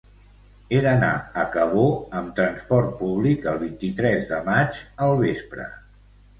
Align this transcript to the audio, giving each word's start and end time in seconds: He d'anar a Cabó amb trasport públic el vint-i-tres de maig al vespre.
He 0.69 0.79
d'anar 0.85 1.09
a 1.41 1.43
Cabó 1.57 1.83
amb 2.21 2.33
trasport 2.41 2.91
públic 3.03 3.47
el 3.53 3.63
vint-i-tres 3.67 4.27
de 4.35 4.43
maig 4.51 4.83
al 5.09 5.17
vespre. 5.25 5.73